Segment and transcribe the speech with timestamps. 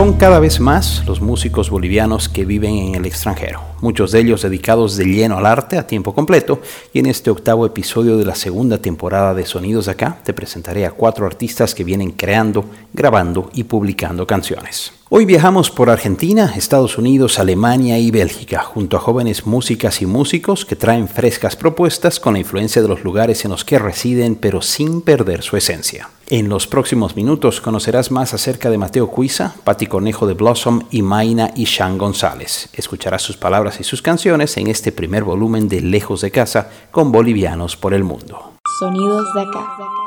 [0.00, 4.40] Son cada vez más los músicos bolivianos que viven en el extranjero, muchos de ellos
[4.40, 6.62] dedicados de lleno al arte a tiempo completo,
[6.94, 10.86] y en este octavo episodio de la segunda temporada de Sonidos de Acá te presentaré
[10.86, 14.99] a cuatro artistas que vienen creando, grabando y publicando canciones.
[15.12, 20.64] Hoy viajamos por Argentina, Estados Unidos, Alemania y Bélgica, junto a jóvenes músicas y músicos
[20.64, 24.62] que traen frescas propuestas con la influencia de los lugares en los que residen, pero
[24.62, 26.10] sin perder su esencia.
[26.28, 31.02] En los próximos minutos conocerás más acerca de Mateo Cuisa, Pati Cornejo de Blossom y
[31.02, 32.68] Maina y Sean González.
[32.72, 37.10] Escucharás sus palabras y sus canciones en este primer volumen de Lejos de Casa con
[37.10, 38.52] bolivianos por el mundo.
[38.78, 39.99] Sonidos de acá.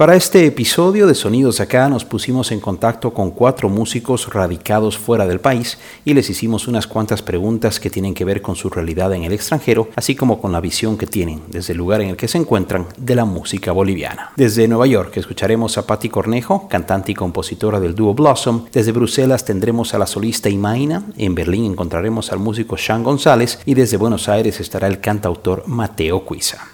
[0.00, 5.26] Para este episodio de Sonidos Acá nos pusimos en contacto con cuatro músicos radicados fuera
[5.26, 5.76] del país
[6.06, 9.34] y les hicimos unas cuantas preguntas que tienen que ver con su realidad en el
[9.34, 12.38] extranjero, así como con la visión que tienen desde el lugar en el que se
[12.38, 14.32] encuentran de la música boliviana.
[14.38, 18.68] Desde Nueva York escucharemos a Patti Cornejo, cantante y compositora del dúo Blossom.
[18.72, 21.04] Desde Bruselas tendremos a la solista Imaina.
[21.18, 26.24] En Berlín encontraremos al músico Sean González y desde Buenos Aires estará el cantautor Mateo
[26.24, 26.68] Cuisa.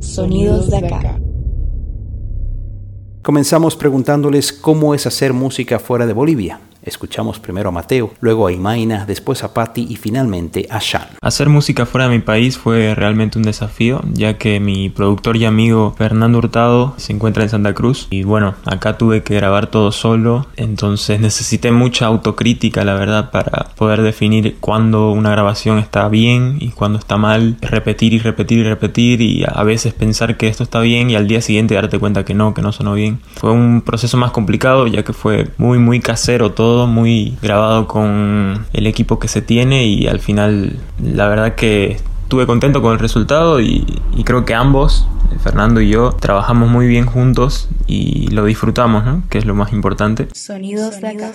[0.00, 1.18] Sonidos de acá.
[3.28, 6.60] Comenzamos preguntándoles cómo es hacer música fuera de Bolivia.
[6.88, 11.06] Escuchamos primero a Mateo, luego a Imaina, después a Patti y finalmente a Shan.
[11.20, 15.44] Hacer música fuera de mi país fue realmente un desafío, ya que mi productor y
[15.44, 19.92] amigo Fernando Hurtado se encuentra en Santa Cruz y bueno, acá tuve que grabar todo
[19.92, 26.56] solo, entonces necesité mucha autocrítica, la verdad, para poder definir cuándo una grabación está bien
[26.60, 30.62] y cuándo está mal, repetir y repetir y repetir y a veces pensar que esto
[30.62, 33.20] está bien y al día siguiente darte cuenta que no, que no sonó bien.
[33.34, 38.66] Fue un proceso más complicado, ya que fue muy muy casero todo muy grabado con
[38.72, 42.98] el equipo que se tiene y al final la verdad que estuve contento con el
[42.98, 43.84] resultado y,
[44.24, 45.08] creo que ambos,
[45.42, 49.22] Fernando y yo, trabajamos muy bien juntos y lo disfrutamos, ¿no?
[49.30, 50.28] Que es lo más importante.
[50.34, 51.32] Sonidos de acá.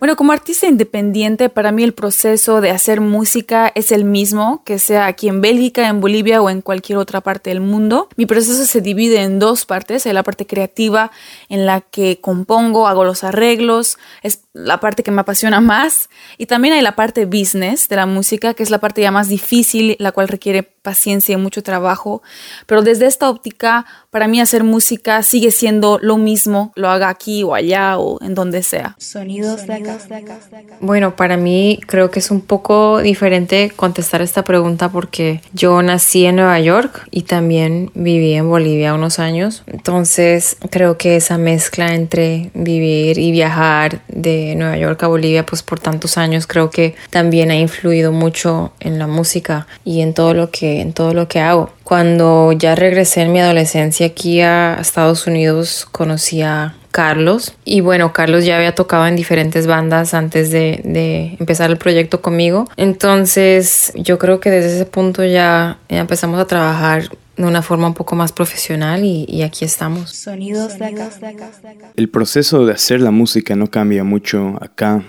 [0.00, 4.78] Bueno, como artista independiente, para mí el proceso de hacer música es el mismo, que
[4.78, 8.08] sea aquí en Bélgica, en Bolivia o en cualquier otra parte del mundo.
[8.16, 11.10] Mi proceso se divide en dos partes, hay la parte creativa
[11.48, 16.46] en la que compongo, hago los arreglos, es la parte que me apasiona más, y
[16.46, 19.96] también hay la parte business de la música, que es la parte ya más difícil,
[19.98, 22.22] la cual requiere paciencia y mucho trabajo,
[22.66, 27.44] pero desde esta óptica, para mí hacer música sigue siendo lo mismo, lo haga aquí
[27.44, 28.96] o allá o en donde sea.
[28.98, 29.98] Sonidos de acá.
[30.80, 36.26] Bueno, para mí creo que es un poco diferente contestar esta pregunta porque yo nací
[36.26, 41.94] en Nueva York y también viví en Bolivia unos años, entonces creo que esa mezcla
[41.94, 46.96] entre vivir y viajar de Nueva York a Bolivia pues por tantos años creo que
[47.10, 51.28] también ha influido mucho en la música y en todo lo que en todo lo
[51.28, 51.70] que hago.
[51.84, 57.54] Cuando ya regresé en mi adolescencia aquí a Estados Unidos, conocí a Carlos.
[57.64, 62.68] Y bueno, Carlos ya había tocado en diferentes bandas antes de, empezar el proyecto conmigo.
[62.76, 67.94] Entonces yo creo que desde ese punto ya, empezamos a trabajar de una forma un
[67.94, 70.10] poco más profesional y, y, aquí estamos.
[70.10, 71.10] Sonidos de acá.
[71.96, 75.02] El proceso de hacer la música no cambia mucho acá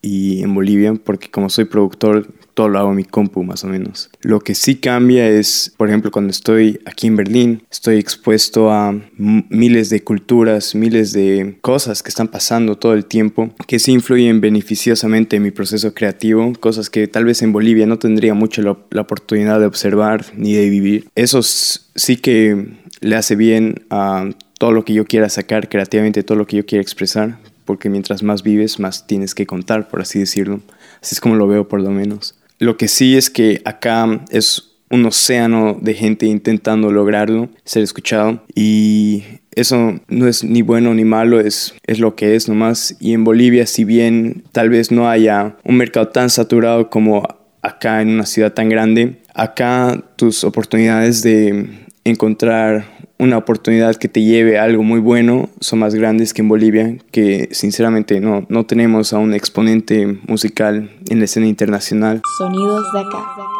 [0.00, 3.66] y en Bolivia porque como soy productor todo lo hago en mi compu más o
[3.66, 4.08] menos.
[4.22, 8.98] Lo que sí cambia es, por ejemplo, cuando estoy aquí en Berlín, estoy expuesto a
[9.18, 14.40] miles de culturas, miles de cosas que están pasando todo el tiempo, que sí influyen
[14.40, 18.74] beneficiosamente en mi proceso creativo, cosas que tal vez en Bolivia no tendría mucho la,
[18.90, 21.10] la oportunidad de observar ni de vivir.
[21.14, 22.68] Eso sí que
[23.00, 26.64] le hace bien a todo lo que yo quiera sacar creativamente, todo lo que yo
[26.64, 30.62] quiera expresar, porque mientras más vives, más tienes que contar, por así decirlo.
[31.02, 32.35] Así es como lo veo por lo menos.
[32.58, 38.42] Lo que sí es que acá es un océano de gente intentando lograrlo, ser escuchado.
[38.54, 42.96] Y eso no es ni bueno ni malo, es, es lo que es nomás.
[43.00, 47.26] Y en Bolivia, si bien tal vez no haya un mercado tan saturado como
[47.62, 51.68] acá en una ciudad tan grande, acá tus oportunidades de
[52.04, 56.48] encontrar una oportunidad que te lleve a algo muy bueno son más grandes que en
[56.48, 62.20] Bolivia, que sinceramente no, no tenemos a un exponente musical en la escena internacional.
[62.38, 63.55] Sonidos de acá.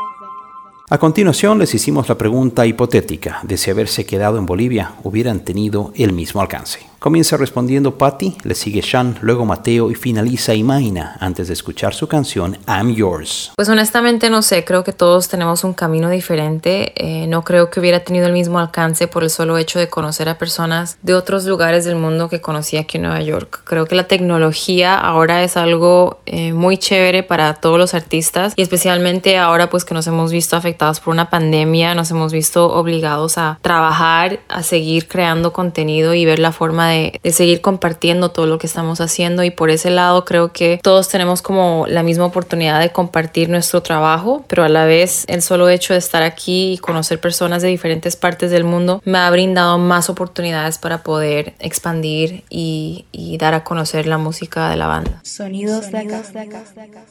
[0.89, 5.93] A continuación les hicimos la pregunta hipotética de si haberse quedado en Bolivia hubieran tenido
[5.97, 6.79] el mismo alcance.
[7.01, 12.07] Comienza respondiendo Patty, le sigue Sean, luego Mateo y finaliza Imaina antes de escuchar su
[12.09, 13.53] canción I'm Yours.
[13.57, 16.93] Pues honestamente no sé, creo que todos tenemos un camino diferente.
[16.97, 20.29] Eh, no creo que hubiera tenido el mismo alcance por el solo hecho de conocer
[20.29, 23.63] a personas de otros lugares del mundo que conocí aquí en Nueva York.
[23.65, 28.63] Creo que la tecnología ahora es algo eh, muy chévere para todos los artistas y
[28.63, 33.39] especialmente ahora pues que nos hemos visto afectados por una pandemia, nos hemos visto obligados
[33.39, 38.59] a trabajar, a seguir creando contenido y ver la forma de, seguir compartiendo todo lo
[38.59, 42.81] que estamos haciendo y por ese lado creo que todos tenemos como la misma oportunidad
[42.81, 46.79] de compartir nuestro trabajo, pero a la vez el solo hecho de estar aquí y
[46.79, 52.45] conocer personas de diferentes partes del mundo me ha brindado más oportunidades para poder expandir
[52.51, 53.05] y,
[53.39, 55.21] dar a conocer la música de la banda.
[55.23, 56.23] Sonidos de acá.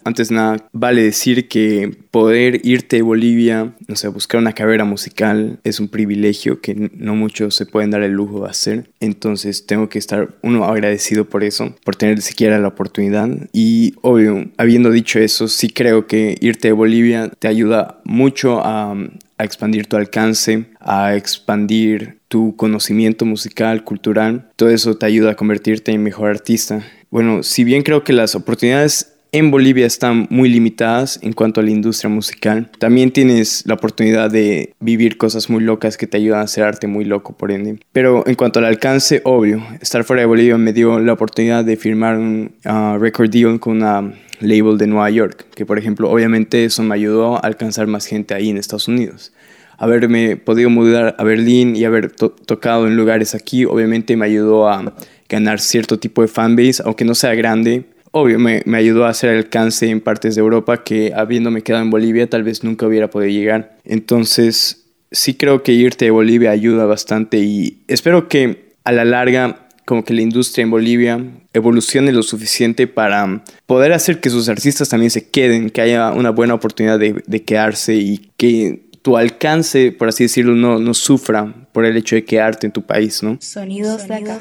[0.04, 3.55] Antes nada, vale decir que poder irte de Bolivia,
[3.88, 8.04] no sé, buscar una carrera musical es un privilegio que no muchos se pueden dar
[8.04, 8.90] el lujo de hacer.
[9.00, 13.30] Entonces tengo que estar uno agradecido por eso, por tener siquiera la oportunidad.
[13.54, 18.96] Y obvio, habiendo dicho eso, sí creo que irte de Bolivia te ayuda mucho a,
[19.38, 24.50] a expandir tu alcance, a expandir tu conocimiento musical, cultural.
[24.56, 26.84] Todo eso te ayuda a convertirte en mejor artista.
[27.10, 31.64] Bueno, si bien creo que las oportunidades en Bolivia están muy limitadas en cuanto a
[31.64, 32.72] la industria musical.
[32.80, 36.88] También tienes la oportunidad de vivir cosas muy locas que te ayudan a hacer arte
[36.88, 37.78] muy loco, por ende.
[37.92, 41.76] Pero en cuanto al alcance, obvio, estar fuera de Bolivia me dio la oportunidad de
[41.76, 46.64] firmar un uh, record deal con una label de Nueva York, que por ejemplo, obviamente
[46.64, 49.34] eso me ayudó a alcanzar más gente ahí en Estados Unidos.
[49.78, 54.94] Haberme podido mudar a Berlín y haber tocado en lugares aquí, obviamente me ayudó a
[55.28, 57.84] ganar cierto tipo de fanbase, aunque no sea grande,
[58.18, 61.90] obvio, me, me, ayudó a hacer alcance en partes de Europa que habiéndome quedado en
[61.90, 63.78] Bolivia tal vez nunca hubiera podido llegar.
[63.84, 69.68] Entonces, sí creo que irte de Bolivia ayuda bastante y espero que a la larga
[69.84, 71.20] como que la industria en Bolivia
[71.52, 76.30] evolucione lo suficiente para poder hacer que sus artistas también se queden, que haya una
[76.30, 81.54] buena oportunidad de, de quedarse y que tu alcance, por así decirlo, no, no sufra
[81.74, 83.38] por el hecho de quedarte en tu país, ¿no?
[83.40, 84.40] Sonidos de acá.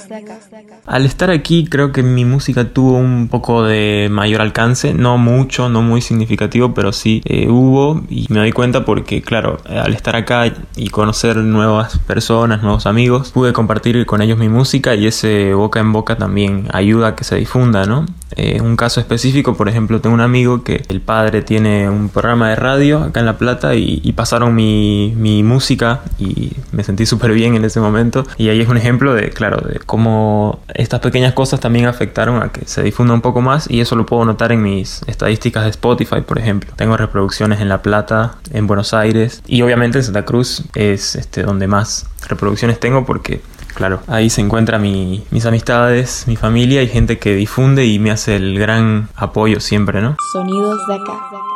[0.87, 5.69] Al estar aquí creo que mi música tuvo un poco de mayor alcance, no mucho,
[5.69, 10.16] no muy significativo, pero sí eh, hubo y me doy cuenta porque claro, al estar
[10.16, 15.52] acá y conocer nuevas personas, nuevos amigos, pude compartir con ellos mi música y ese
[15.52, 18.06] boca en boca también ayuda a que se difunda, ¿no?
[18.37, 22.49] Eh, un caso específico, por ejemplo, tengo un amigo que el padre tiene un programa
[22.49, 27.06] de radio acá en La Plata y, y pasaron mi, mi música y me sentí
[27.06, 28.27] súper bien en ese momento.
[28.39, 32.51] Y ahí es un ejemplo de, claro, de cómo estas pequeñas cosas también afectaron a
[32.51, 35.71] que se difunda un poco más y eso lo puedo notar en mis estadísticas de
[35.71, 36.73] Spotify, por ejemplo.
[36.77, 41.43] Tengo reproducciones en La Plata, en Buenos Aires y obviamente en Santa Cruz es este,
[41.43, 43.41] donde más reproducciones tengo porque
[43.75, 48.37] claro, ahí se encuentran mis amistades, mi familia y gente que difunde y me hace
[48.37, 50.17] el gran apoyo siempre, ¿no?
[50.33, 51.54] Sonidos de acá.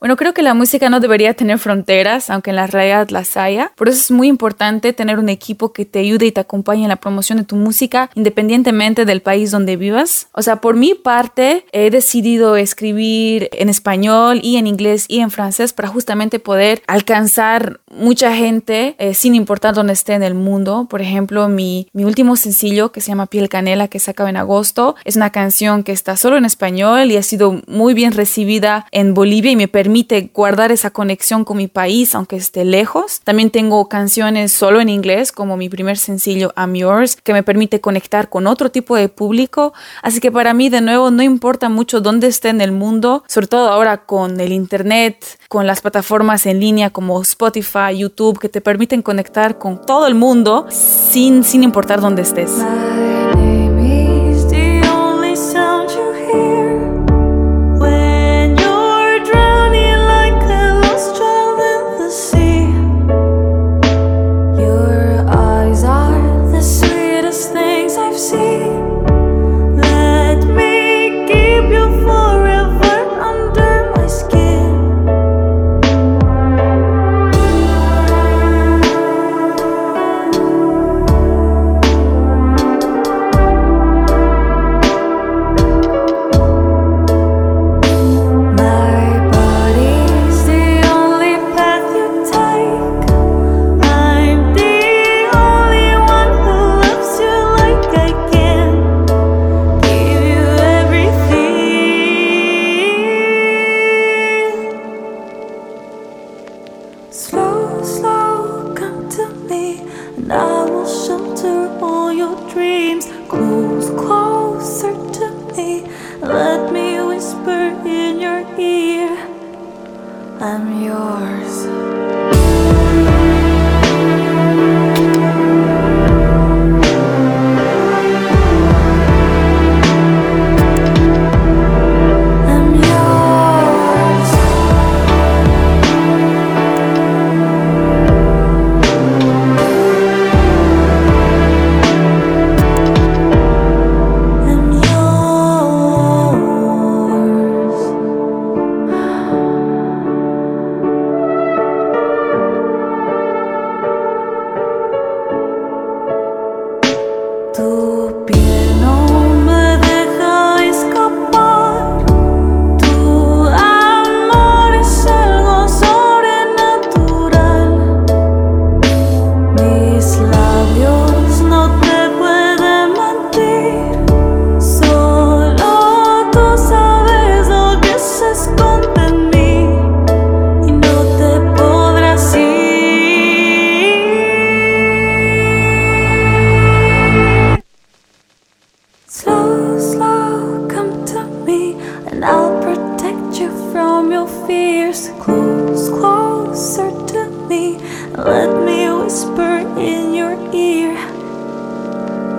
[0.00, 3.72] Bueno, creo que la música no debería tener fronteras, aunque en la realidad las haya.
[3.76, 6.90] Por eso es muy importante tener un equipo que te ayude y te acompañe en
[6.90, 10.28] la promoción de tu música, independientemente del país donde vivas.
[10.32, 15.30] O sea, por mi parte, he decidido escribir en español y en inglés y en
[15.30, 20.86] francés para justamente poder alcanzar mucha gente eh, sin importar dónde esté en el mundo.
[20.90, 24.94] Por ejemplo, mi, mi último sencillo que se llama Piel Canela, que sacaba en agosto,
[25.04, 29.14] es una canción que está solo en español y ha sido muy bien recibida en
[29.14, 33.20] Bolivia y me permite permite guardar esa conexión con mi país, aunque esté lejos.
[33.20, 37.80] También tengo canciones solo en inglés, como mi primer sencillo I'm Yours, que me permite
[37.80, 39.74] conectar con otro tipo de público.
[40.02, 43.46] Así que para mí, de nuevo, no importa mucho dónde esté en el mundo, sobre
[43.46, 48.60] todo ahora con el Internet, con las plataformas en línea como Spotify, YouTube, que te
[48.60, 52.50] permiten conectar con todo el mundo sin, sin importar dónde estés.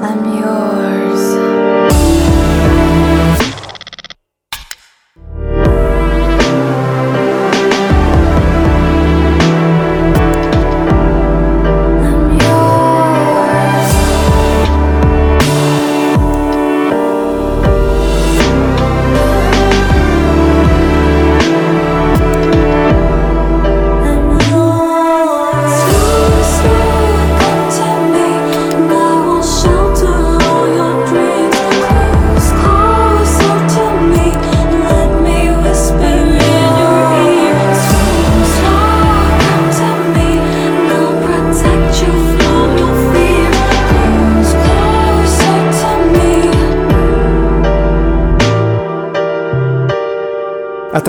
[0.08, 1.17] A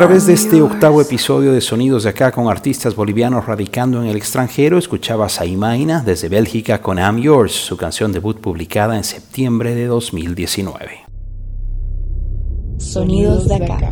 [0.08, 4.16] través de este octavo episodio de Sonidos de Acá con artistas bolivianos radicando en el
[4.16, 9.74] extranjero, escuchabas a Imaina desde Bélgica con I'm Yours, su canción debut publicada en septiembre
[9.74, 11.04] de 2019.
[12.78, 13.87] Sonidos de Acá.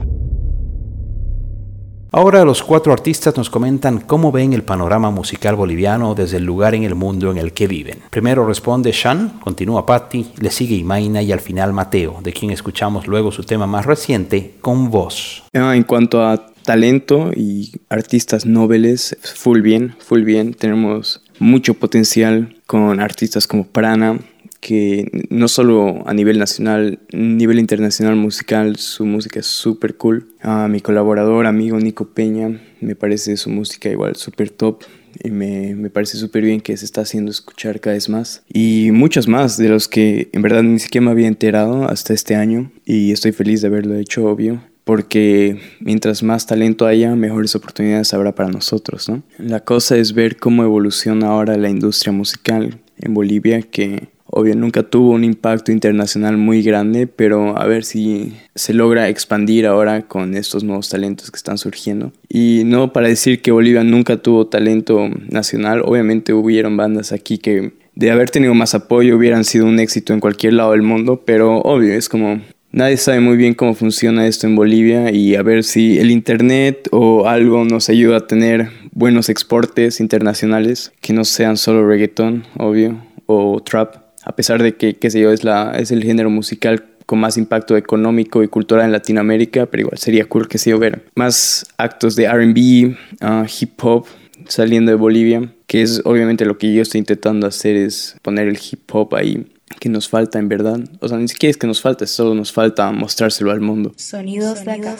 [2.16, 6.74] Ahora los cuatro artistas nos comentan cómo ven el panorama musical boliviano desde el lugar
[6.74, 7.98] en el mundo en el que viven.
[8.08, 13.06] Primero responde Shan, continúa Patti, le sigue Imaina y al final Mateo, de quien escuchamos
[13.06, 15.44] luego su tema más reciente, Con Voz.
[15.52, 20.54] Ah, en cuanto a talento y artistas nobles, full bien, full bien.
[20.54, 24.20] Tenemos mucho potencial con artistas como Prana,
[24.60, 30.28] que no solo a nivel nacional, nivel internacional musical, su música es súper cool.
[30.40, 34.82] A mi colaborador, amigo Nico Peña, me parece su música igual súper top
[35.22, 38.42] y me, me parece súper bien que se está haciendo escuchar cada vez más.
[38.52, 42.34] Y muchos más de los que en verdad ni siquiera me había enterado hasta este
[42.34, 48.14] año y estoy feliz de haberlo hecho, obvio porque mientras más talento haya, mejores oportunidades
[48.14, 49.24] habrá para nosotros, ¿no?
[49.36, 54.82] La cosa es ver cómo evoluciona ahora la industria musical en Bolivia, que obvio nunca
[54.82, 60.36] tuvo un impacto internacional muy grande, pero a ver si se logra expandir ahora con
[60.36, 62.12] estos nuevos talentos que están surgiendo.
[62.28, 67.72] Y no para decir que Bolivia nunca tuvo talento nacional, obviamente hubieron bandas aquí que
[67.94, 71.58] de haber tenido más apoyo hubieran sido un éxito en cualquier lado del mundo, pero
[71.60, 72.40] obvio, es como
[72.72, 76.88] nadie sabe muy bien cómo funciona esto en Bolivia y a ver si el internet
[76.92, 82.98] o algo nos ayuda a tener buenos exportes internacionales que no sean solo reggaeton, obvio,
[83.24, 86.84] o trap a pesar de que, qué sé yo, es, la, es el género musical
[87.06, 90.78] con más impacto económico y cultural en Latinoamérica, pero igual sería cool que se yo
[90.80, 94.06] ver más actos de RB, ah, hip hop
[94.48, 98.58] saliendo de Bolivia, que es obviamente lo que yo estoy intentando hacer es poner el
[98.58, 99.46] hip hop ahí
[99.80, 100.80] que nos falta en verdad.
[101.00, 103.92] O sea, ni siquiera es que nos falta, solo nos falta mostrárselo al mundo.
[103.96, 104.96] Sonidos de acá.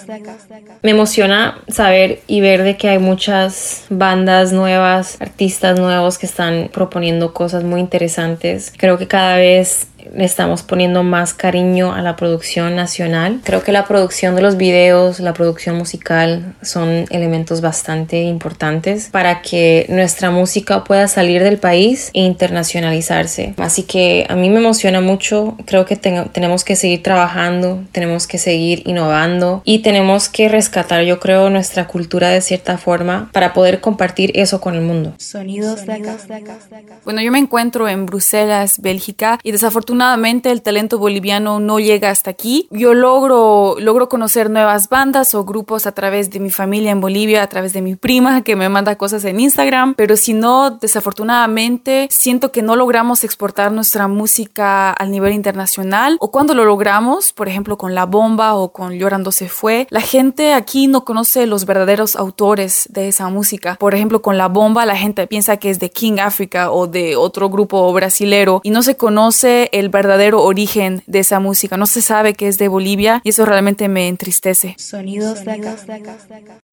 [0.83, 6.71] Me emociona saber y ver de que hay muchas bandas nuevas, artistas nuevos que están
[6.73, 8.73] proponiendo cosas muy interesantes.
[8.77, 13.41] Creo que cada vez le estamos poniendo más cariño a la producción nacional.
[13.45, 19.43] Creo que la producción de los videos, la producción musical son elementos bastante importantes para
[19.43, 23.55] que nuestra música pueda salir del país e internacionalizarse.
[23.57, 25.57] Así que a mí me emociona mucho.
[25.67, 31.19] Creo que tenemos que seguir trabajando, tenemos que seguir innovando y tenemos que rescatar, yo
[31.21, 35.15] creo, nuestra cultura de cierta forma para poder compartir eso con el mundo.
[35.19, 36.17] Sonidos de acá.
[37.05, 39.96] Bueno, yo me encuentro en Bruselas, Bélgica, y desafortunadamente
[40.45, 42.69] el talento boliviano no llega hasta aquí.
[42.71, 47.43] Yo logro, logro conocer nuevas bandas o grupos a través de mi familia en Bolivia,
[47.43, 52.09] a través de mi prima que me manda cosas en Instagram, pero si no, desafortunadamente
[52.11, 57.49] siento que no logramos exportar nuestra música al nivel internacional o cuando lo logramos, por
[57.49, 61.65] ejemplo con La Bomba o con Llorando se fue, la gente aquí no conoce los
[61.65, 63.77] verdaderos autores de esa música.
[63.79, 67.17] Por ejemplo, con La Bomba la gente piensa que es de King Africa o de
[67.17, 72.03] otro grupo brasilero y no se conoce el verdadero origen de esa música, no se
[72.03, 74.75] sabe que es de Bolivia y eso realmente me entristece.
[74.79, 75.77] Sonidos de acá.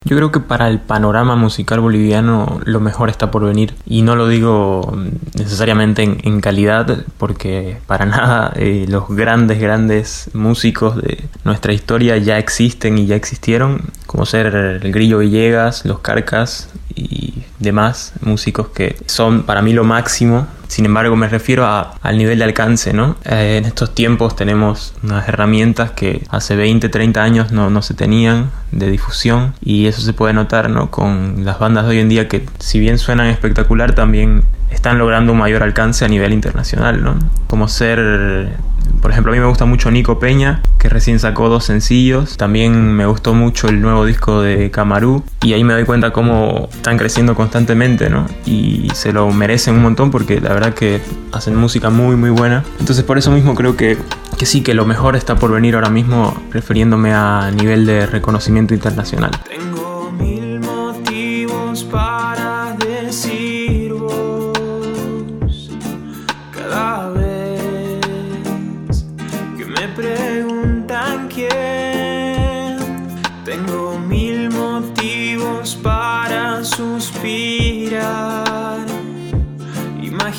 [0.05, 4.15] Yo creo que para el panorama musical boliviano lo mejor está por venir y no
[4.15, 4.98] lo digo
[5.36, 12.38] necesariamente en, calidad porque para nada eh, los grandes grandes músicos de nuestra historia ya
[12.38, 18.98] existen y ya existieron como ser el Grillo Villegas, los Carcas y demás músicos que
[19.05, 23.15] son para mí lo máximo sin embargo, me refiero al nivel de alcance, ¿no?
[23.25, 27.93] Eh, en estos tiempos tenemos unas herramientas que hace 20, 30 años no, no, se
[27.93, 30.91] tenían de difusión y eso se puede notar, ¿no?
[30.91, 35.31] Con las bandas de hoy en día que si bien suenan espectacular, también están logrando
[35.33, 37.17] un mayor alcance a nivel internacional, ¿no?
[37.47, 38.57] Como ser
[39.01, 42.38] por ejemplo, a mí me gusta mucho Nico Peña, que recién sacó dos sencillos.
[42.38, 45.23] También me gustó mucho el nuevo disco de Camarú.
[45.41, 48.27] Y ahí me doy cuenta cómo están creciendo constantemente, ¿no?
[48.45, 52.63] Y se lo merecen un montón porque la verdad que hacen música muy, muy buena.
[52.79, 53.97] Entonces por eso mismo creo que,
[54.38, 58.73] que sí, que lo mejor está por venir ahora mismo, refiriéndome a nivel de reconocimiento
[58.73, 59.31] internacional.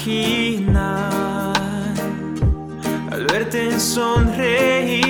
[0.07, 1.53] Imaginar
[3.11, 5.05] al verte sonreír.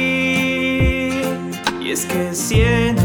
[1.81, 3.04] Y es que siento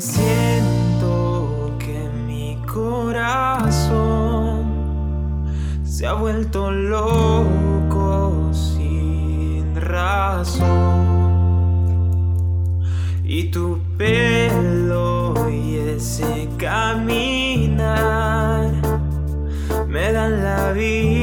[0.00, 3.88] siento que mi corazón
[5.84, 10.68] se ha vuelto loco sin razón.
[13.24, 17.88] Y tu pelo y ese caminar
[19.88, 21.17] me dan la vida.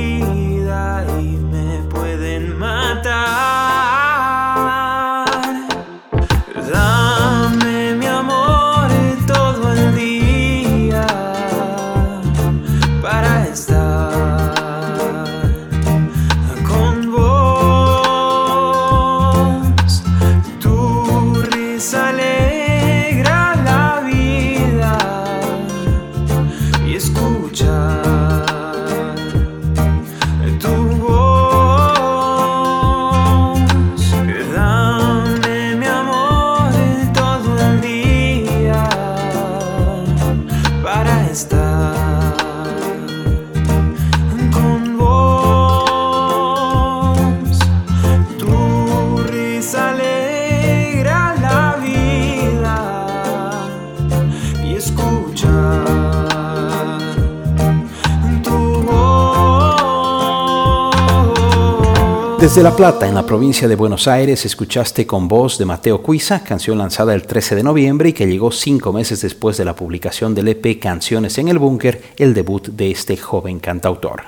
[62.45, 66.43] Desde La Plata, en la provincia de Buenos Aires, escuchaste con voz de Mateo Cuiza,
[66.43, 70.36] canción lanzada el 13 de noviembre y que llegó cinco meses después de la publicación
[70.36, 74.21] del EP Canciones en el Búnker, el debut de este joven cantautor.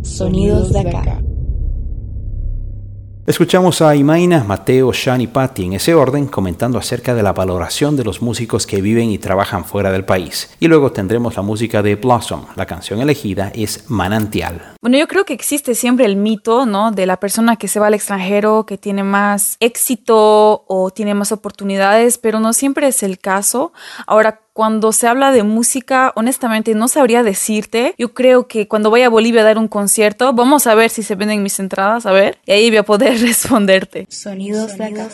[0.00, 1.20] Sonidos de acá.
[3.26, 7.94] Escuchamos a Imaina, Mateo, Sean y Patty en ese orden comentando acerca de la valoración
[7.94, 10.50] de los músicos que viven y trabajan fuera del país.
[10.58, 12.46] Y luego tendremos la música de Blossom.
[12.56, 14.74] La canción elegida es Manantial.
[14.80, 16.92] Bueno, yo creo que existe siempre el mito, ¿no?
[16.92, 21.30] De la persona que se va al extranjero, que tiene más éxito o tiene más
[21.30, 23.72] oportunidades, pero no siempre es el caso.
[24.06, 27.94] Ahora, cuando se habla de música, honestamente no sabría decirte.
[27.96, 31.02] Yo creo que cuando vaya a Bolivia a dar un concierto, vamos a ver si
[31.02, 34.06] se venden mis entradas, a ver, y ahí voy a poder responderte.
[34.10, 35.08] Sonidos de acá.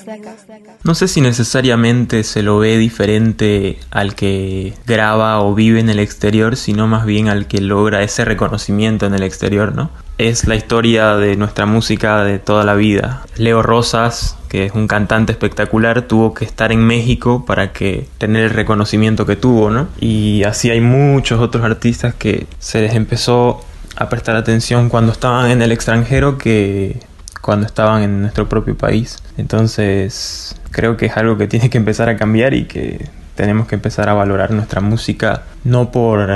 [0.82, 6.00] No sé si necesariamente se lo ve diferente al que graba o vive en el
[6.00, 9.90] exterior, sino más bien al que logra ese reconocimiento en el exterior, ¿no?
[10.18, 13.22] Es la historia de nuestra música de toda la vida.
[13.36, 18.44] Leo Rosas, que es un cantante espectacular, tuvo que estar en México para que tener
[18.44, 19.88] el reconocimiento que tuvo, ¿no?
[20.00, 23.64] Y así hay muchos otros artistas que se les empezó
[23.96, 27.00] a prestar atención cuando estaban en el extranjero que
[27.40, 29.18] cuando estaban en nuestro propio país.
[29.36, 33.76] Entonces, creo que es algo que tiene que empezar a cambiar y que tenemos que
[33.76, 36.30] empezar a valorar nuestra música no por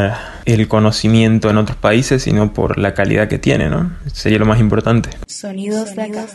[0.44, 3.92] el conocimiento en otros países, sino por la calidad que tiene, ¿no?
[4.12, 5.10] Sería lo más importante.
[5.26, 6.26] Sonidos de acá.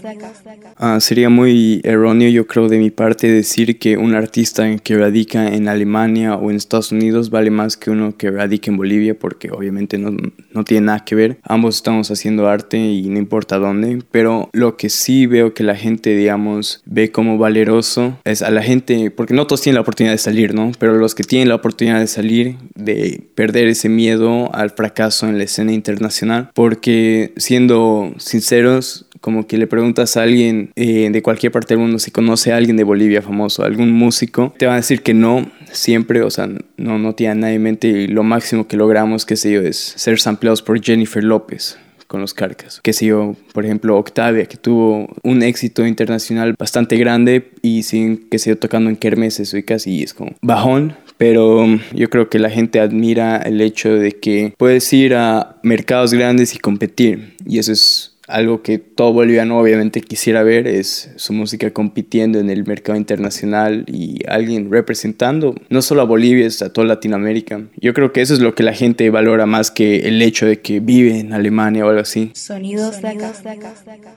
[0.77, 5.47] Ah, sería muy erróneo, yo creo, de mi parte decir que un artista que radica
[5.47, 9.51] en Alemania o en Estados Unidos vale más que uno que radica en Bolivia, porque
[9.51, 10.15] obviamente no,
[10.51, 11.37] no tiene nada que ver.
[11.43, 15.75] Ambos estamos haciendo arte y no importa dónde, pero lo que sí veo que la
[15.75, 20.13] gente, digamos, ve como valeroso es a la gente, porque no todos tienen la oportunidad
[20.13, 20.71] de salir, ¿no?
[20.79, 24.04] Pero los que tienen la oportunidad de salir, de perder ese miedo
[24.53, 30.71] al fracaso en la escena internacional, porque siendo sinceros, como que le preguntas a alguien
[30.75, 34.53] eh, de cualquier parte del mundo si conoce a alguien de Bolivia famoso, algún músico,
[34.57, 37.63] te van a decir que no, siempre, o sea, no, no tiene a nadie en
[37.63, 41.77] mente y lo máximo que logramos, qué sé yo, es ser sampleados por Jennifer López
[42.07, 42.79] con los Carcas.
[42.83, 48.29] Que sé yo, por ejemplo, Octavia, que tuvo un éxito internacional bastante grande y sin
[48.29, 52.29] que se yo tocando en kermeses y casi es como bajón, pero um, yo creo
[52.29, 57.35] que la gente admira el hecho de que puedes ir a mercados grandes y competir
[57.45, 62.49] y eso es algo que todo boliviano obviamente quisiera ver es su música compitiendo en
[62.49, 67.61] el mercado internacional y alguien representando no solo a Bolivia, a toda Latinoamérica.
[67.77, 70.59] Yo creo que eso es lo que la gente valora más que el hecho de
[70.59, 72.31] que vive en Alemania o algo así.
[72.33, 73.33] Sonidos de acá.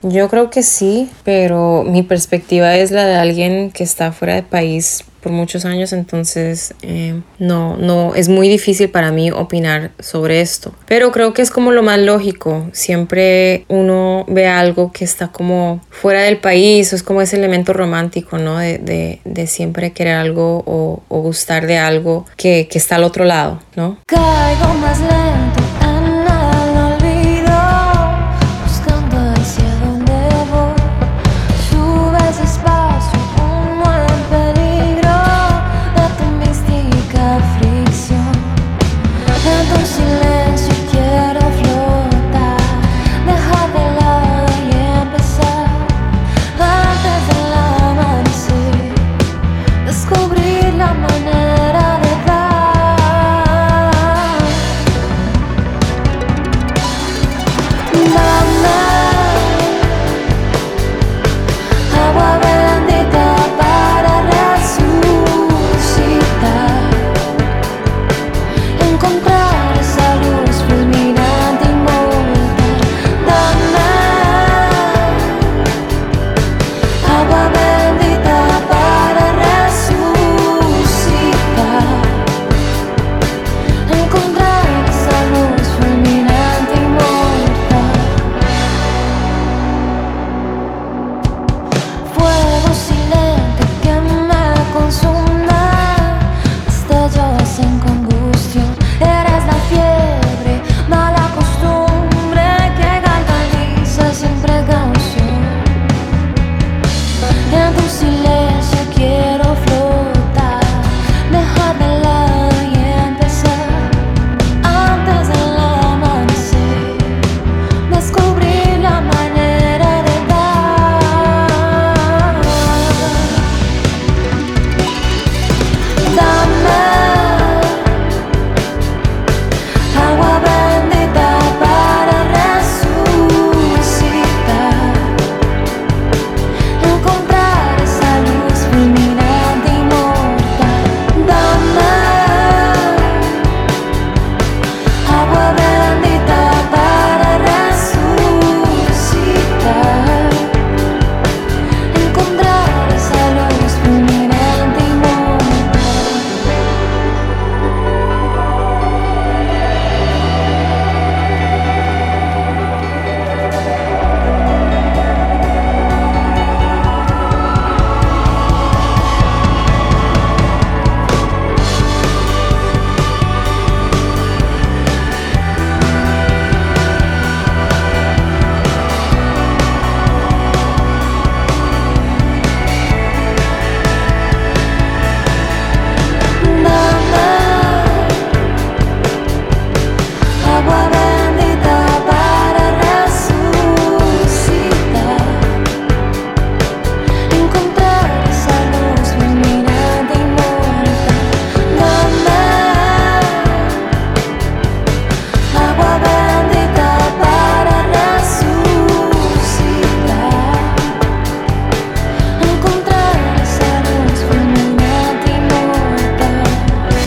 [0.03, 4.43] Yo creo que sí, pero mi perspectiva es la de alguien que está fuera de
[4.43, 10.41] país por muchos años, entonces eh, no, no, es muy difícil para mí opinar sobre
[10.41, 10.73] esto.
[10.87, 15.81] Pero creo que es como lo más lógico, siempre uno ve algo que está como
[15.89, 18.57] fuera del país, o es como ese elemento romántico, ¿no?
[18.57, 23.03] De, de, de siempre querer algo o, o, gustar de algo que, que está al
[23.03, 23.97] otro lado, ¿no?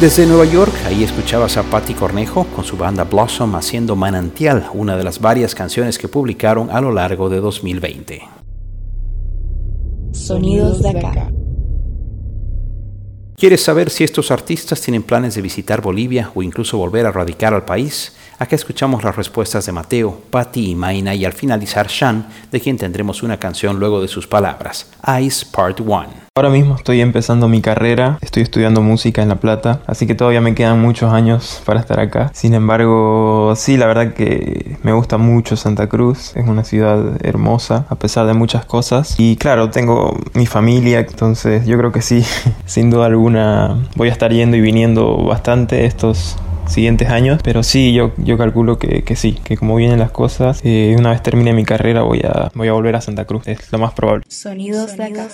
[0.02, 4.96] Desde Nueva York, ahí escuchabas a Patti Cornejo con su banda Blossom haciendo Manantial, una
[4.96, 8.20] de las varias canciones que publicaron a lo largo de 2020.
[10.10, 11.30] Sonidos de acá.
[13.36, 17.54] ¿Quieres saber si estos artistas tienen planes de visitar Bolivia o incluso volver a radicar
[17.54, 18.16] al país?
[18.40, 22.76] Acá escuchamos las respuestas de Mateo, Patti y Maina y al finalizar Shan, de quien
[22.76, 26.21] tendremos una canción luego de sus palabras, Ice Part 1.
[26.34, 30.40] Ahora mismo estoy empezando mi carrera, estoy estudiando música en La Plata, así que todavía
[30.40, 32.30] me quedan muchos años para estar acá.
[32.32, 37.84] Sin embargo, sí, la verdad que me gusta mucho Santa Cruz, es una ciudad hermosa
[37.90, 39.14] a pesar de muchas cosas.
[39.18, 42.24] Y claro, tengo mi familia, entonces yo creo que sí,
[42.64, 46.38] sin duda alguna voy a estar yendo y viniendo bastante estos
[46.72, 47.40] siguientes años.
[47.42, 51.10] Pero sí, yo, yo calculo que, que sí, que como vienen las cosas, eh, una
[51.10, 53.46] vez termine mi carrera voy a, voy a volver a Santa Cruz.
[53.46, 54.24] Es lo más probable.
[54.28, 55.28] Sonidos de acá.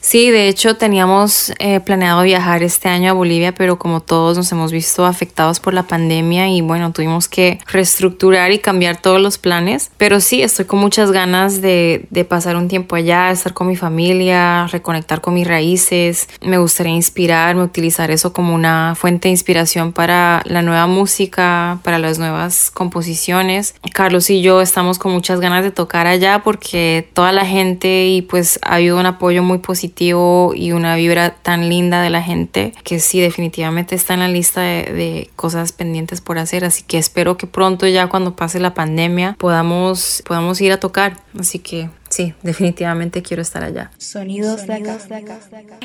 [0.00, 4.50] Sí, de hecho teníamos eh, planeado viajar este año a Bolivia, pero como todos nos
[4.52, 9.38] hemos visto afectados por la pandemia y bueno, tuvimos que reestructurar y cambiar todos los
[9.38, 9.90] planes.
[9.96, 13.76] Pero sí, estoy con muchas ganas de, de pasar un tiempo allá, estar con mi
[13.76, 16.28] familia, reconectar con mis raíces.
[16.42, 21.98] Me gustaría inspirarme, utilizar eso como una fuente de inspiración para la nueva música, para
[21.98, 23.74] las nuevas composiciones.
[23.92, 28.22] Carlos y yo estamos con muchas ganas de tocar allá porque toda la gente y
[28.22, 32.72] pues ha habido un apoyo muy positivo y una vibra tan linda de la gente
[32.84, 36.98] que sí definitivamente está en la lista de, de, cosas pendientes por hacer así que
[36.98, 41.90] espero que pronto ya cuando pase la pandemia podamos podamos ir a tocar así que
[42.08, 43.90] Sí, definitivamente quiero estar allá.
[43.98, 44.98] Sonidos de acá.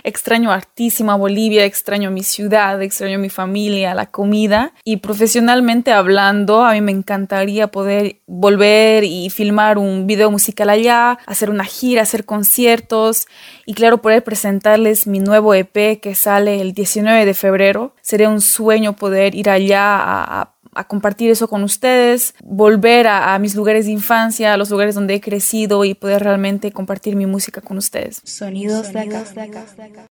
[0.04, 4.74] Extraño hartísimo a Bolivia, extraño mi ciudad, extraño mi familia, la comida.
[4.84, 11.20] Y profesionalmente hablando, a mí me encantaría poder volver y filmar un video musical allá,
[11.26, 13.28] hacer una gira, hacer conciertos
[13.66, 17.96] y claro, poder presentarles mi nuevo EP que sale el 19 de febrero.
[18.02, 23.34] Sería un sueño poder ir allá a, a a compartir eso con ustedes, volver a,
[23.34, 27.16] a, mis lugares de infancia, a los lugares donde he crecido y poder realmente compartir
[27.16, 28.22] mi música con ustedes.
[28.24, 29.24] Sonidos de acá.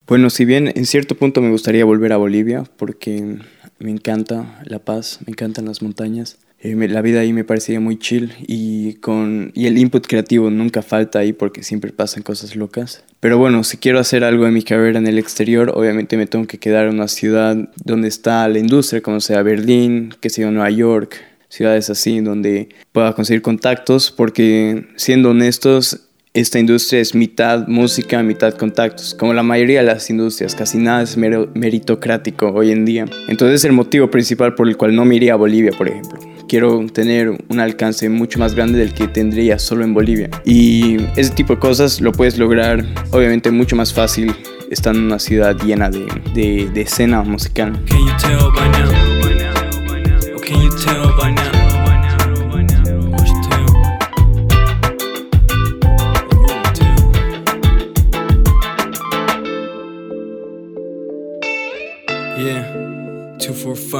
[0.08, 3.40] Bueno, si bien en cierto punto me gustaría volver a Bolivia porque
[3.80, 6.38] me encanta La Paz, me encantan las montañas.
[6.60, 10.82] Eh, la vida ahí me parecía muy chill y, con, y el input creativo nunca
[10.82, 13.04] falta ahí porque siempre pasan cosas locas.
[13.20, 16.48] Pero bueno, si quiero hacer algo en mi carrera en el exterior, obviamente me tengo
[16.48, 20.72] que quedar en una ciudad donde está la industria, como sea Berlín, que sea Nueva
[20.72, 21.16] York,
[21.50, 26.02] ciudades así donde pueda conseguir contactos, porque siendo honestos,
[26.34, 31.02] esta industria es mitad música, mitad contactos, como la mayoría de las industrias, casi nada
[31.04, 33.06] es meritocrático hoy en día.
[33.28, 36.37] Entonces es el motivo principal por el cual no me iría a Bolivia, por ejemplo
[36.48, 40.30] quiero tener un alcance mucho más grande del que tendría solo en Bolivia.
[40.46, 44.34] Y ese tipo de cosas lo puedes lograr obviamente mucho más fácil
[44.72, 47.80] estando en una ciudad llena de, de, de escena musical.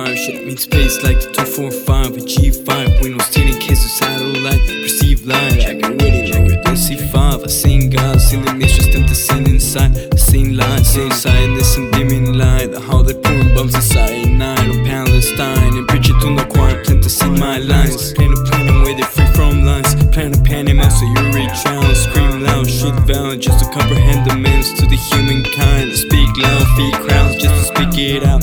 [0.06, 3.02] Shit means space like the 245 with G5.
[3.02, 4.62] Windows 10 in case of satellite.
[4.84, 5.60] Perceive light.
[5.60, 7.44] Checking with it, longer than C5.
[7.44, 9.94] I seen God, seen the mistress, them the scene inside.
[10.12, 12.76] The same line, same sadness and dimming light.
[12.78, 15.76] How they pouring bombs inside night on Palestine.
[15.78, 18.14] And preach it to the choir, plan to see my lines.
[18.14, 19.96] Plan a plan where they free from lines.
[20.14, 21.96] Plan a Panama so you reach out.
[21.96, 25.94] Scream loud, shit valid just to comprehend the means to the humankind.
[25.94, 28.37] Speak loud, feed crowds just to speak it out.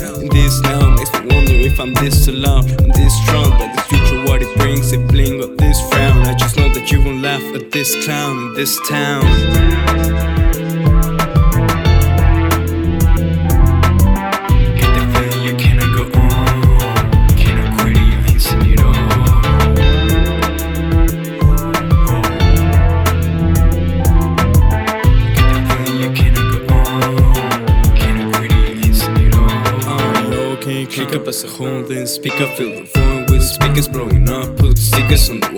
[7.94, 9.24] This clown this town.
[31.14, 31.28] Up
[31.88, 34.57] then speaker fill the phone with speakers blowing up.
[34.57, 35.54] Put stickers on the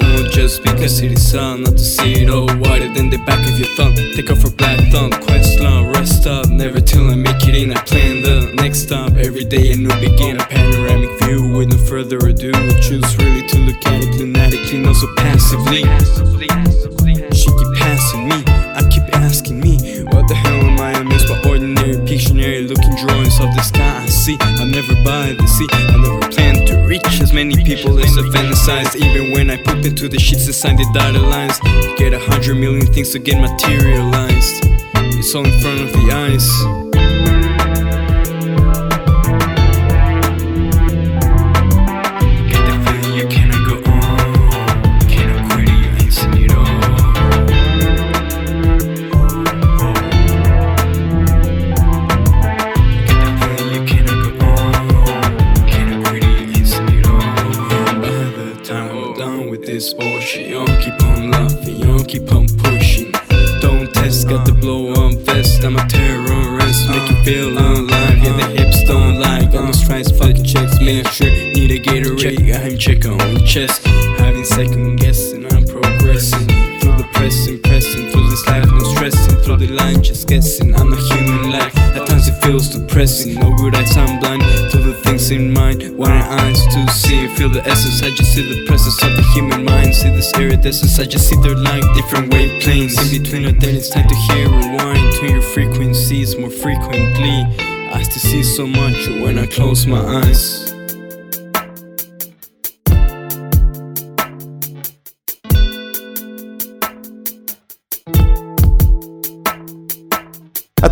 [0.86, 1.72] because it is on not
[2.04, 3.92] it all wider than the back of your thumb.
[4.14, 6.48] Take off for black thumb quest long rest up.
[6.48, 9.10] Never till I make it in I plan the next stop.
[9.16, 11.56] Every day a new begin a panoramic view.
[11.56, 14.14] With no further ado choose really to look at it.
[14.14, 15.82] Lunatically not so passively
[27.66, 31.22] people as I fantasize Even when I poop into the sheets and sign the dotted
[31.22, 31.58] lines.
[31.98, 34.64] Get a hundred million things to get materialized.
[35.18, 36.85] It's all in front of the eyes
[86.08, 86.24] mind.
[86.40, 87.28] Eyes to see.
[87.28, 88.02] Feel the essence.
[88.02, 89.94] I just see the presence of the human mind.
[89.94, 90.98] See this iridescence.
[90.98, 92.94] I just see their like different waveplanes.
[93.02, 95.12] In between the then it's time to hear rewind.
[95.14, 97.38] To your frequencies more frequently.
[97.92, 100.65] I still see so much when I close my eyes.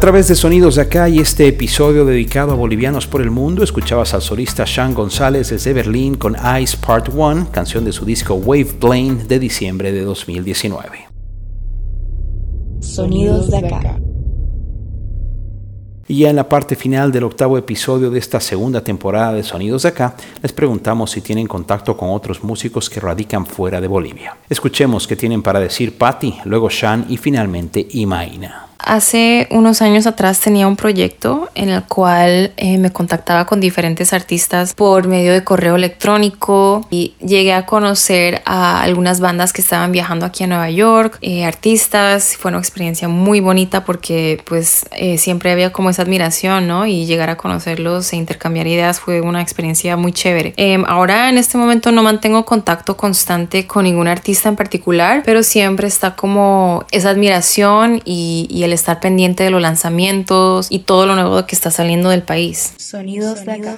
[0.04, 4.12] Través de Sonidos de Acá y este episodio dedicado a bolivianos por el mundo, escuchabas
[4.12, 8.74] al solista Sean González desde Berlín con Ice Part 1, canción de su disco Wave
[8.78, 11.06] Plane de diciembre de 2019.
[12.80, 13.98] Sonidos de acá.
[16.06, 19.84] Y ya en la parte final del octavo episodio de esta segunda temporada de Sonidos
[19.84, 24.36] de Acá, les preguntamos si tienen contacto con otros músicos que radican fuera de Bolivia.
[24.50, 28.73] Escuchemos qué tienen para decir Patti, luego Sean y finalmente Imaina.
[28.84, 34.12] Hace unos años atrás tenía un proyecto en el cual eh, me contactaba con diferentes
[34.12, 39.90] artistas por medio de correo electrónico y llegué a conocer a algunas bandas que estaban
[39.90, 45.16] viajando aquí a Nueva York, eh, artistas, fue una experiencia muy bonita porque pues eh,
[45.16, 46.86] siempre había como esa admiración, ¿no?
[46.86, 50.52] Y llegar a conocerlos e intercambiar ideas fue una experiencia muy chévere.
[50.58, 55.42] Em, ahora en este momento no mantengo contacto constante con ningún artista en particular, pero
[55.42, 61.06] siempre está como esa admiración y, y el estar pendiente de los lanzamientos y todo
[61.06, 62.74] lo nuevo que está saliendo del país.
[62.78, 63.76] Sonidos de acá.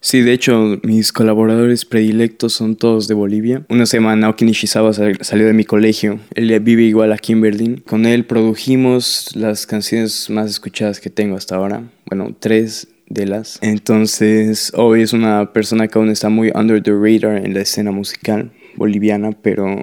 [0.00, 3.64] Sí, de hecho, mis colaboradores predilectos son todos de Bolivia.
[3.68, 6.20] Uno se llama Naoki Nishizawa, sal- salió de mi colegio.
[6.34, 7.82] Él vive igual aquí en Berlín.
[7.86, 11.82] Con él produjimos las canciones más escuchadas que tengo hasta ahora.
[12.06, 13.58] Bueno, tres de las.
[13.62, 17.90] Entonces, hoy es una persona que aún está muy under the radar en la escena
[17.90, 19.76] musical boliviana, pero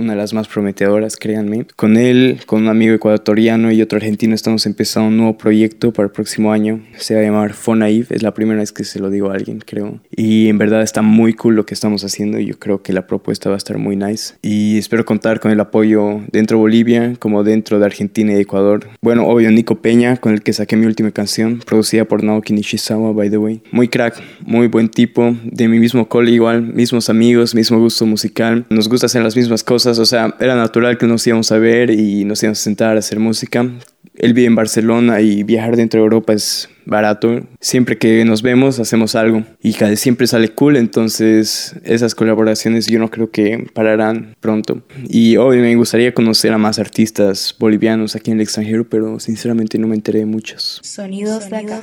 [0.00, 1.66] una de las más prometedoras, créanme.
[1.76, 6.06] Con él, con un amigo ecuatoriano y otro argentino, estamos empezando un nuevo proyecto para
[6.06, 6.80] el próximo año.
[6.96, 8.06] Se va a llamar Fonaive.
[8.10, 10.00] Es la primera vez que se lo digo a alguien, creo.
[10.14, 12.38] Y en verdad está muy cool lo que estamos haciendo.
[12.38, 14.34] y Yo creo que la propuesta va a estar muy nice.
[14.42, 18.88] Y espero contar con el apoyo dentro de Bolivia, como dentro de Argentina y Ecuador.
[19.00, 23.12] Bueno, obvio, Nico Peña, con el que saqué mi última canción, producida por Naoki Nishizawa,
[23.12, 23.62] by the way.
[23.70, 28.66] Muy crack, muy buen tipo, de mi mismo cole igual, mismos amigos, mismo gusto musical.
[28.70, 31.90] Nos gusta hacer las mismas cosas, o sea, era natural que nos íbamos a ver
[31.90, 33.68] y nos íbamos a sentar a hacer música.
[34.14, 37.40] Él vive en Barcelona y viajar dentro de Europa es barato.
[37.60, 42.98] Siempre que nos vemos hacemos algo y casi siempre sale cool, entonces esas colaboraciones yo
[42.98, 44.82] no creo que pararán pronto.
[45.08, 49.78] Y hoy me gustaría conocer a más artistas bolivianos aquí en el extranjero, pero sinceramente
[49.78, 50.80] no me enteré de muchos.
[50.82, 51.80] Sonidos de acá.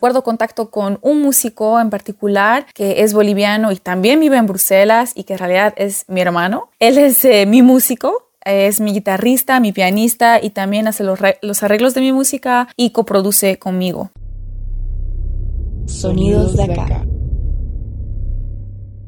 [0.00, 5.12] Guardo contacto con un músico en particular que es boliviano y también vive en Bruselas
[5.14, 6.68] y que en realidad es mi hermano.
[6.78, 8.29] Él es eh, mi músico.
[8.44, 12.90] Es mi guitarrista, mi pianista y también hace los, los arreglos de mi música y
[12.90, 14.10] coproduce conmigo.
[15.86, 17.04] Sonidos de acá.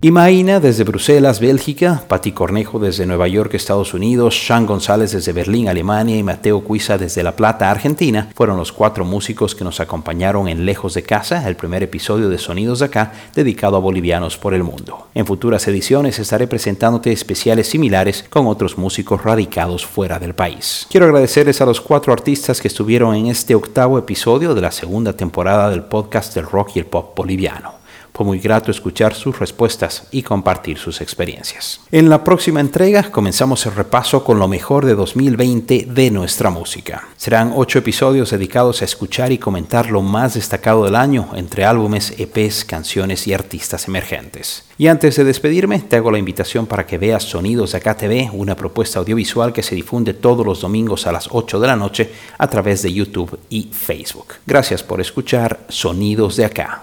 [0.04, 5.68] Imaina desde Bruselas, Bélgica, Pati Cornejo desde Nueva York, Estados Unidos, Sean González desde Berlín,
[5.68, 10.48] Alemania y Mateo Cuiza desde La Plata, Argentina, fueron los cuatro músicos que nos acompañaron
[10.48, 14.64] en Lejos de Casa, el primer episodio de Sonidos Acá, dedicado a bolivianos por el
[14.64, 15.06] mundo.
[15.14, 20.84] En futuras ediciones estaré presentándote especiales similares con otros músicos radicados fuera del país.
[20.90, 25.12] Quiero agradecerles a los cuatro artistas que estuvieron en este octavo episodio de la segunda
[25.12, 27.81] temporada del podcast del rock y el pop boliviano.
[28.14, 31.80] Fue muy grato escuchar sus respuestas y compartir sus experiencias.
[31.90, 37.08] En la próxima entrega comenzamos el repaso con lo mejor de 2020 de nuestra música.
[37.16, 42.14] Serán ocho episodios dedicados a escuchar y comentar lo más destacado del año entre álbumes,
[42.18, 44.64] EPs, canciones y artistas emergentes.
[44.76, 48.30] Y antes de despedirme, te hago la invitación para que veas Sonidos de Acá TV,
[48.32, 52.10] una propuesta audiovisual que se difunde todos los domingos a las 8 de la noche
[52.36, 54.34] a través de YouTube y Facebook.
[54.46, 56.82] Gracias por escuchar Sonidos de Acá.